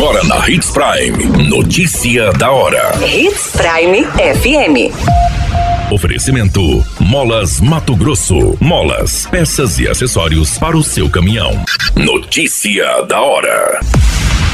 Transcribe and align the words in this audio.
Agora 0.00 0.24
na 0.24 0.48
Hits 0.48 0.70
Prime. 0.70 1.46
Notícia 1.46 2.32
da 2.32 2.50
hora. 2.50 2.90
Hits 3.06 3.52
Prime 3.52 4.02
FM. 4.06 5.92
Oferecimento: 5.92 6.82
Molas 6.98 7.60
Mato 7.60 7.94
Grosso. 7.94 8.56
Molas, 8.58 9.26
peças 9.26 9.78
e 9.78 9.86
acessórios 9.86 10.56
para 10.56 10.74
o 10.74 10.82
seu 10.82 11.10
caminhão. 11.10 11.62
Notícia 11.94 13.02
da 13.02 13.20
hora. 13.20 13.80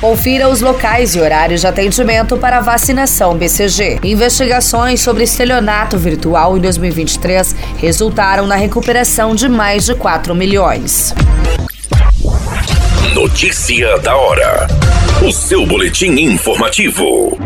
Confira 0.00 0.48
os 0.48 0.61
locais 0.61 1.14
e 1.14 1.20
horários 1.20 1.60
de 1.60 1.68
atendimento 1.68 2.36
para 2.36 2.58
vacinação 2.58 3.36
BCG. 3.36 4.00
Investigações 4.02 5.00
sobre 5.00 5.22
estelionato 5.22 5.96
virtual 5.96 6.56
em 6.56 6.60
2023 6.60 7.54
resultaram 7.78 8.48
na 8.48 8.56
recuperação 8.56 9.32
de 9.32 9.48
mais 9.48 9.84
de 9.84 9.94
4 9.94 10.34
milhões. 10.34 11.14
Notícia 13.37 13.98
da 13.98 14.16
hora. 14.16 14.66
O 15.23 15.30
seu 15.30 15.66
boletim 15.66 16.12
informativo. 16.12 17.37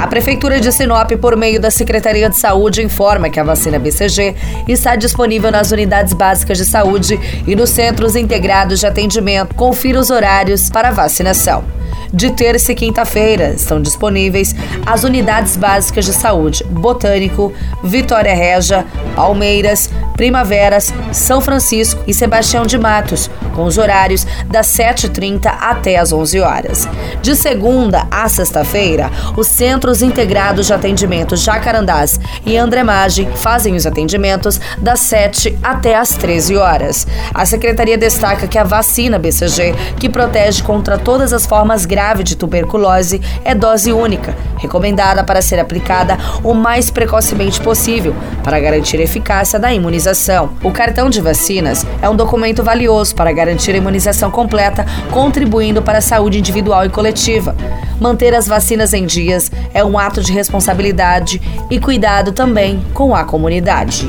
A 0.00 0.06
Prefeitura 0.06 0.58
de 0.58 0.72
Sinop, 0.72 1.10
por 1.20 1.36
meio 1.36 1.60
da 1.60 1.70
Secretaria 1.70 2.30
de 2.30 2.38
Saúde, 2.38 2.82
informa 2.82 3.28
que 3.28 3.38
a 3.38 3.44
vacina 3.44 3.78
BCG 3.78 4.34
está 4.66 4.96
disponível 4.96 5.50
nas 5.50 5.70
unidades 5.72 6.14
básicas 6.14 6.56
de 6.56 6.64
saúde 6.64 7.20
e 7.46 7.54
nos 7.54 7.68
centros 7.68 8.16
integrados 8.16 8.80
de 8.80 8.86
atendimento. 8.86 9.54
Confira 9.54 10.00
os 10.00 10.08
horários 10.08 10.70
para 10.70 10.90
vacinação. 10.90 11.62
De 12.10 12.30
terça 12.30 12.72
e 12.72 12.74
quinta-feira 12.74 13.50
estão 13.50 13.82
disponíveis 13.82 14.54
as 14.86 15.04
unidades 15.04 15.54
básicas 15.54 16.06
de 16.06 16.14
saúde 16.14 16.64
Botânico, 16.64 17.52
Vitória 17.84 18.34
Regia, 18.34 18.86
Palmeiras, 19.14 19.90
Primaveras, 20.16 20.92
São 21.12 21.40
Francisco 21.40 22.02
e 22.06 22.14
Sebastião 22.14 22.66
de 22.66 22.78
Matos, 22.78 23.30
com 23.54 23.64
os 23.64 23.76
horários 23.78 24.26
das 24.46 24.66
7h30 24.68 25.46
até 25.46 25.98
as 25.98 26.12
11 26.12 26.40
horas. 26.40 26.88
De 27.20 27.36
segunda 27.36 28.06
a 28.10 28.28
sexta-feira, 28.28 29.10
os 29.36 29.46
Centros 29.46 30.02
Integrados 30.02 30.66
de 30.66 30.72
Atendimento 30.72 31.36
Jacarandás 31.36 32.18
e 32.44 32.56
Andremagem 32.56 33.30
fazem 33.36 33.74
os 33.74 33.86
atendimentos 33.86 34.60
das 34.78 35.00
7 35.00 35.58
até 35.62 35.94
as 35.94 36.16
13 36.16 36.56
horas. 36.56 37.06
A 37.34 37.44
secretaria 37.44 37.98
destaca 37.98 38.46
que 38.46 38.58
a 38.58 38.64
vacina 38.64 39.18
BCG, 39.18 39.74
que 39.98 40.08
protege 40.08 40.62
contra 40.62 40.98
todas 40.98 41.32
as 41.32 41.46
formas 41.46 41.84
grave 41.84 42.24
de 42.24 42.36
tuberculose 42.36 43.20
é 43.44 43.54
dose 43.54 43.92
única, 43.92 44.34
recomendada 44.56 45.22
para 45.24 45.42
ser 45.42 45.58
aplicada 45.58 46.18
o 46.42 46.54
mais 46.54 46.90
precocemente 46.90 47.60
possível 47.60 48.14
para 48.42 48.60
garantir 48.60 48.98
a 48.98 49.02
eficácia 49.02 49.58
da 49.58 49.72
imunização. 49.72 50.50
O 50.62 50.70
cartão 50.70 51.08
de 51.10 51.20
vacinas 51.20 51.86
é 52.00 52.08
um 52.08 52.16
documento 52.16 52.62
valioso 52.62 53.14
para 53.14 53.32
garantir 53.32 53.72
a 53.72 53.78
imunização 53.78 54.30
completa, 54.30 54.86
contribuindo 55.10 55.82
para 55.82 55.98
a 55.98 56.02
saúde 56.02 56.38
individual 56.38 56.84
e 56.84 56.90
coletiva. 56.90 57.54
Manter 58.00 58.34
as 58.34 58.46
vacinas 58.46 58.92
em 58.92 59.06
dias 59.06 59.50
é 59.72 59.84
um 59.84 59.98
ato 59.98 60.22
de 60.22 60.32
responsabilidade 60.32 61.40
e 61.70 61.80
cuidado 61.80 62.32
também 62.32 62.84
com 62.92 63.14
a 63.14 63.24
comunidade. 63.24 64.08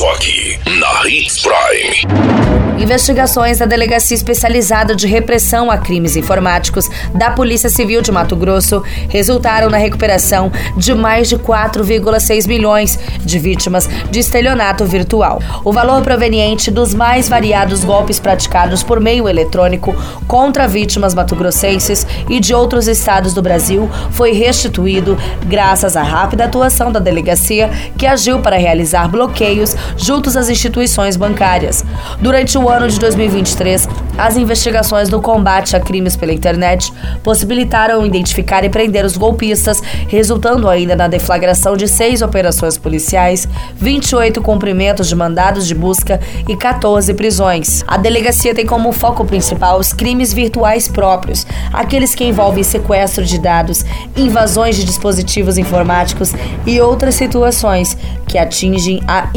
Só 0.00 0.12
aqui, 0.12 0.58
na 0.78 1.06
Hits 1.06 1.42
Prime. 1.42 2.50
Investigações 2.80 3.58
da 3.58 3.66
Delegacia 3.66 4.14
Especializada 4.14 4.96
de 4.96 5.06
Repressão 5.06 5.70
a 5.70 5.76
Crimes 5.76 6.16
Informáticos 6.16 6.88
da 7.14 7.30
Polícia 7.30 7.68
Civil 7.68 8.00
de 8.00 8.10
Mato 8.10 8.34
Grosso 8.34 8.82
resultaram 9.10 9.68
na 9.68 9.76
recuperação 9.76 10.50
de 10.78 10.94
mais 10.94 11.28
de 11.28 11.36
4,6 11.36 12.48
milhões 12.48 12.98
de 13.22 13.38
vítimas 13.38 13.86
de 14.10 14.18
estelionato 14.18 14.86
virtual. 14.86 15.42
O 15.62 15.74
valor 15.74 16.00
proveniente 16.00 16.70
dos 16.70 16.94
mais 16.94 17.28
variados 17.28 17.84
golpes 17.84 18.18
praticados 18.18 18.82
por 18.82 18.98
meio 18.98 19.28
eletrônico 19.28 19.94
contra 20.26 20.66
vítimas 20.66 21.14
matogrossenses 21.14 22.06
e 22.30 22.40
de 22.40 22.54
outros 22.54 22.88
estados 22.88 23.34
do 23.34 23.42
Brasil 23.42 23.90
foi 24.12 24.32
restituído 24.32 25.18
graças 25.46 25.98
à 25.98 26.02
rápida 26.02 26.46
atuação 26.46 26.90
da 26.90 26.98
delegacia 26.98 27.68
que 27.98 28.06
agiu 28.06 28.38
para 28.38 28.56
realizar 28.56 29.06
bloqueios 29.06 29.76
juntos 29.96 30.36
às 30.36 30.48
instituições 30.48 31.16
bancárias. 31.16 31.84
Durante 32.20 32.56
o 32.56 32.68
ano 32.68 32.88
de 32.88 32.98
2023, 32.98 33.88
as 34.18 34.36
investigações 34.36 35.08
no 35.08 35.20
combate 35.20 35.76
a 35.76 35.80
crimes 35.80 36.16
pela 36.16 36.32
internet 36.32 36.92
possibilitaram 37.22 38.04
identificar 38.04 38.64
e 38.64 38.68
prender 38.68 39.04
os 39.04 39.16
golpistas, 39.16 39.82
resultando 40.08 40.68
ainda 40.68 40.94
na 40.94 41.08
deflagração 41.08 41.76
de 41.76 41.88
seis 41.88 42.22
operações 42.22 42.76
policiais, 42.76 43.48
28 43.76 44.40
cumprimentos 44.42 45.08
de 45.08 45.16
mandados 45.16 45.66
de 45.66 45.74
busca 45.74 46.20
e 46.48 46.56
14 46.56 47.14
prisões. 47.14 47.84
A 47.86 47.96
delegacia 47.96 48.54
tem 48.54 48.66
como 48.66 48.92
foco 48.92 49.24
principal 49.24 49.78
os 49.78 49.92
crimes 49.92 50.32
virtuais 50.32 50.88
próprios, 50.88 51.46
aqueles 51.72 52.14
que 52.14 52.24
envolvem 52.24 52.62
sequestro 52.62 53.24
de 53.24 53.38
dados, 53.38 53.84
invasões 54.16 54.76
de 54.76 54.84
dispositivos 54.84 55.58
informáticos 55.58 56.32
e 56.66 56.80
outras 56.80 57.14
situações 57.14 57.96
que 58.26 58.38
atingem 58.38 59.02
a 59.08 59.28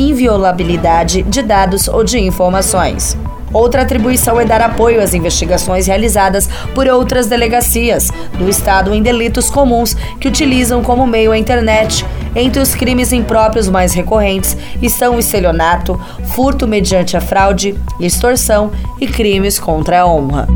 inviolabilidade 0.44 1.24
de 1.24 1.42
dados 1.42 1.88
ou 1.88 2.04
de 2.04 2.20
informações. 2.20 3.18
Outra 3.54 3.84
atribuição 3.84 4.42
é 4.42 4.46
dar 4.46 4.62
apoio 4.62 5.00
às 5.02 5.14
investigações 5.14 5.86
realizadas 5.86 6.50
por 6.74 6.88
outras 6.88 7.28
delegacias 7.28 8.10
do 8.38 8.50
Estado 8.50 8.94
em 8.94 9.02
delitos 9.02 9.50
comuns 9.50 9.94
que 10.20 10.28
utilizam 10.28 10.82
como 10.82 11.06
meio 11.06 11.32
a 11.32 11.38
internet. 11.38 12.04
Entre 12.36 12.60
os 12.60 12.74
crimes 12.74 13.14
impróprios 13.14 13.70
mais 13.70 13.94
recorrentes 13.94 14.58
estão 14.82 15.16
o 15.16 15.20
estelionato, 15.20 16.02
furto 16.36 16.68
mediante 16.68 17.16
a 17.16 17.22
fraude, 17.22 17.76
extorsão 18.00 18.72
e 19.00 19.06
crimes 19.06 19.60
contra 19.60 20.02
a 20.02 20.08
honra. 20.08 20.48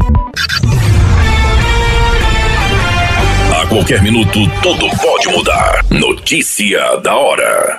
A 3.62 3.68
qualquer 3.68 4.02
minuto, 4.02 4.40
tudo 4.64 4.88
pode 4.98 5.28
mudar. 5.30 5.86
Notícia 5.92 6.98
da 7.04 7.16
hora. 7.16 7.78